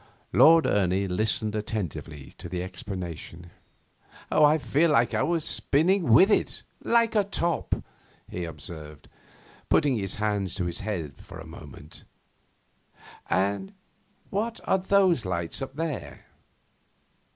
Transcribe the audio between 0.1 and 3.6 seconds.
Lord Ernie listened attentively to the explanation.